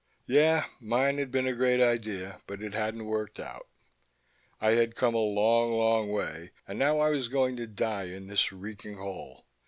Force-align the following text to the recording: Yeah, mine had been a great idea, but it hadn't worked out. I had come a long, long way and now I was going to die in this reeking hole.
Yeah, 0.25 0.65
mine 0.79 1.19
had 1.19 1.29
been 1.29 1.45
a 1.45 1.53
great 1.53 1.79
idea, 1.79 2.41
but 2.47 2.63
it 2.63 2.73
hadn't 2.73 3.05
worked 3.05 3.39
out. 3.39 3.67
I 4.59 4.71
had 4.71 4.95
come 4.95 5.13
a 5.13 5.19
long, 5.19 5.73
long 5.73 6.09
way 6.09 6.53
and 6.67 6.79
now 6.79 6.97
I 6.97 7.11
was 7.11 7.27
going 7.27 7.55
to 7.57 7.67
die 7.67 8.05
in 8.05 8.25
this 8.25 8.51
reeking 8.51 8.97
hole. 8.97 9.45